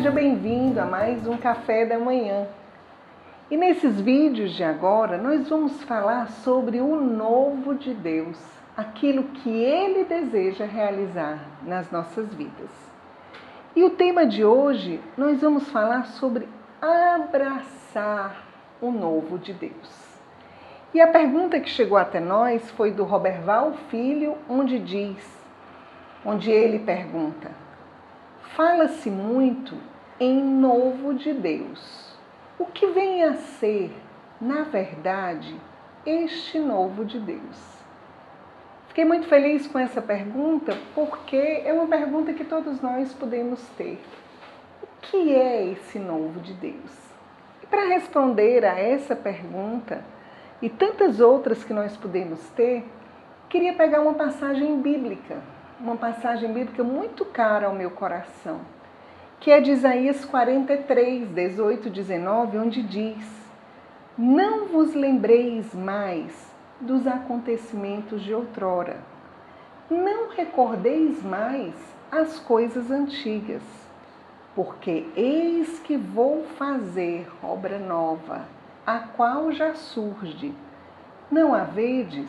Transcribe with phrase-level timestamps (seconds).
[0.00, 2.48] Seja bem-vindo a mais um Café da Manhã.
[3.50, 8.42] E nesses vídeos de agora, nós vamos falar sobre o novo de Deus,
[8.74, 12.70] aquilo que Ele deseja realizar nas nossas vidas.
[13.76, 16.48] E o tema de hoje, nós vamos falar sobre
[16.80, 18.42] abraçar
[18.80, 20.18] o novo de Deus.
[20.94, 25.38] E a pergunta que chegou até nós foi do Roberval Filho, onde diz,
[26.24, 27.50] onde ele pergunta:
[28.56, 29.89] Fala-se muito
[30.20, 32.14] em novo de Deus.
[32.58, 33.90] O que vem a ser,
[34.38, 35.58] na verdade,
[36.04, 37.80] este novo de Deus?
[38.88, 43.98] Fiquei muito feliz com essa pergunta porque é uma pergunta que todos nós podemos ter.
[44.82, 47.14] O que é esse novo de Deus?
[47.62, 50.04] E para responder a essa pergunta,
[50.60, 52.84] e tantas outras que nós podemos ter,
[53.48, 55.38] queria pegar uma passagem bíblica,
[55.80, 58.60] uma passagem bíblica muito cara ao meu coração,
[59.40, 63.24] que é de Isaías 43, 18, 19, onde diz:
[64.16, 68.98] Não vos lembreis mais dos acontecimentos de outrora,
[69.90, 71.74] não recordeis mais
[72.12, 73.62] as coisas antigas,
[74.54, 78.46] porque eis que vou fazer obra nova
[78.86, 80.54] a qual já surge.
[81.30, 82.28] Não a vedes?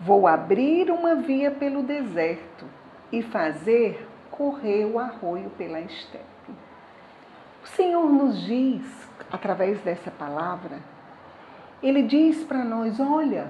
[0.00, 2.66] Vou abrir uma via pelo deserto
[3.12, 6.52] e fazer correr o arroio pela estepe.
[7.62, 8.84] O Senhor nos diz,
[9.30, 10.78] através dessa palavra,
[11.82, 13.48] Ele diz para nós: olha,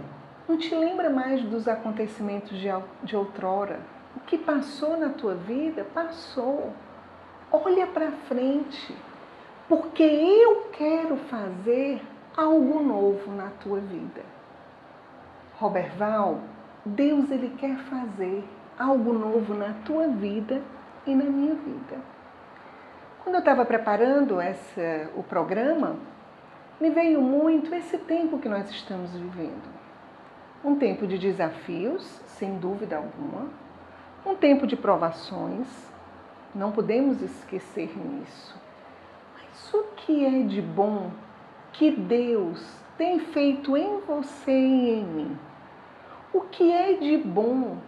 [0.48, 2.58] não te lembra mais dos acontecimentos
[3.02, 3.80] de outrora.
[4.14, 6.72] O que passou na tua vida, passou.
[7.50, 8.94] Olha para frente
[9.69, 12.02] porque eu quero fazer
[12.36, 14.22] algo novo na tua vida.
[15.58, 16.41] Roberval,
[16.84, 18.44] Deus ele quer fazer
[18.78, 20.61] algo novo na tua vida
[21.07, 22.01] e na minha vida.
[23.23, 25.96] Quando eu estava preparando essa, o programa,
[26.80, 29.73] me veio muito esse tempo que nós estamos vivendo.
[30.64, 33.48] Um tempo de desafios, sem dúvida alguma,
[34.24, 35.68] um tempo de provações,
[36.55, 38.62] não podemos esquecer nisso
[39.52, 41.11] isso que é de bom
[41.73, 42.62] que Deus
[42.98, 45.39] tem feito em você e em mim?
[46.33, 47.79] O que é de bom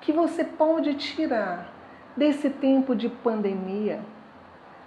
[0.00, 1.72] que você pode tirar
[2.16, 4.00] desse tempo de pandemia,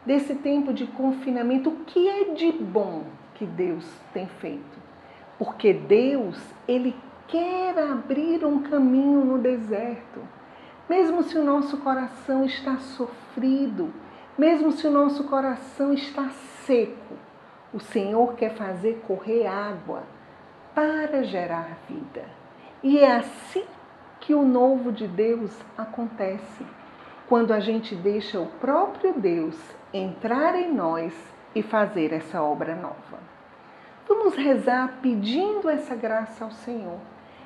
[0.05, 1.69] desse tempo de confinamento?
[1.69, 3.03] O que é de bom
[3.35, 4.79] que Deus tem feito?
[5.37, 6.95] Porque Deus, Ele
[7.27, 10.21] quer abrir um caminho no deserto.
[10.87, 13.91] Mesmo se o nosso coração está sofrido,
[14.37, 16.29] mesmo se o nosso coração está
[16.65, 17.15] seco,
[17.73, 20.03] o Senhor quer fazer correr água
[20.73, 22.23] para gerar vida.
[22.83, 23.63] E é assim
[24.19, 26.65] que o novo de Deus acontece,
[27.27, 29.57] quando a gente deixa o próprio Deus
[29.93, 31.13] entrar em nós
[31.55, 33.19] e fazer essa obra nova.
[34.07, 36.99] Vamos rezar pedindo essa graça ao Senhor,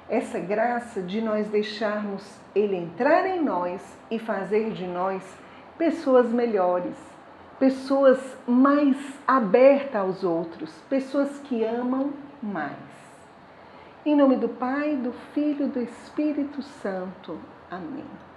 [0.10, 3.82] essa graça de nós deixarmos Ele entrar em nós
[4.12, 5.24] e fazer de nós
[5.78, 6.98] pessoas melhores,
[7.58, 12.90] pessoas mais abertas aos outros, pessoas que amam mais.
[14.06, 17.38] Em nome do Pai, do Filho e do Espírito Santo.
[17.70, 18.29] Amém.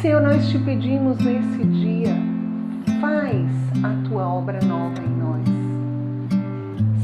[0.00, 2.14] Senhor, nós te pedimos nesse dia,
[3.00, 3.50] faz
[3.82, 5.48] a tua obra nova em nós.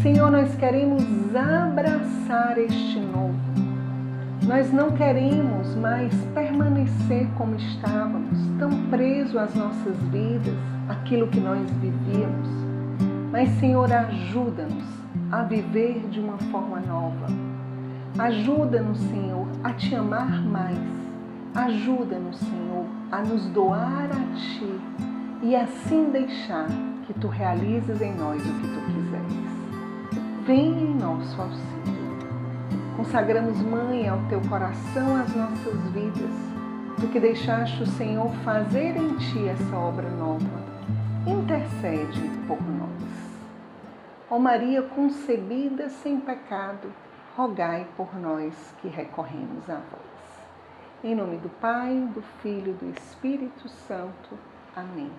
[0.03, 3.51] Senhor, nós queremos abraçar este novo
[4.51, 10.53] nós não queremos mais permanecer como estávamos, tão presos às nossas vidas,
[10.89, 12.49] aquilo que nós vivíamos.
[13.31, 14.85] Mas, Senhor, ajuda-nos
[15.31, 17.27] a viver de uma forma nova.
[18.19, 20.81] Ajuda-nos, Senhor, a te amar mais.
[21.55, 24.81] Ajuda-nos, Senhor, a nos doar a Ti
[25.43, 26.69] e assim deixar
[27.05, 30.47] que Tu realizes em nós o que Tu quiseres.
[30.47, 32.01] Vem em nosso auxílio.
[32.97, 36.31] Consagramos, Mãe, ao teu coração as nossas vidas,
[37.01, 40.45] do que deixaste o Senhor fazer em ti essa obra nova.
[41.27, 43.11] Intercede por nós.
[44.31, 46.93] Ó Maria concebida sem pecado,
[47.37, 50.20] rogai por nós que recorremos a vós.
[51.03, 54.39] Em nome do Pai, do Filho e do Espírito Santo.
[54.77, 55.11] Amém.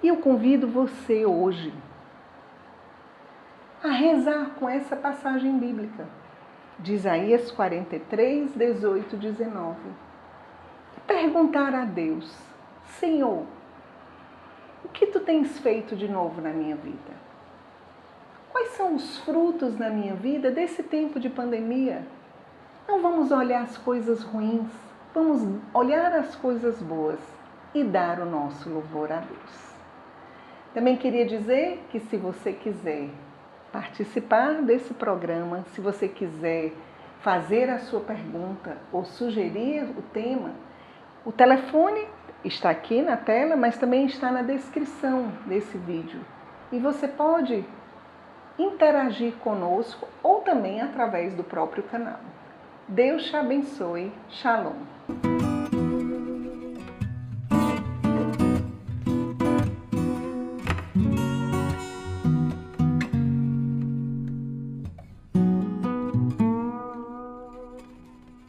[0.00, 1.74] E eu convido você hoje
[3.82, 6.06] a rezar com essa passagem bíblica
[6.78, 9.76] de Isaías 43, 18, 19.
[10.96, 12.32] E perguntar a Deus:
[12.84, 13.44] Senhor,
[14.84, 17.26] o que tu tens feito de novo na minha vida?
[18.52, 22.06] Quais são os frutos na minha vida desse tempo de pandemia?
[22.88, 24.70] Não vamos olhar as coisas ruins,
[25.12, 25.42] vamos
[25.74, 27.18] olhar as coisas boas
[27.74, 29.74] e dar o nosso louvor a Deus.
[30.72, 33.08] Também queria dizer que se você quiser
[33.72, 36.72] participar desse programa, se você quiser
[37.22, 40.52] fazer a sua pergunta ou sugerir o tema,
[41.24, 42.06] o telefone
[42.44, 46.20] está aqui na tela, mas também está na descrição desse vídeo.
[46.70, 47.64] E você pode
[48.56, 52.20] interagir conosco ou também através do próprio canal.
[52.88, 54.12] Deus te abençoe.
[54.30, 54.95] Shalom.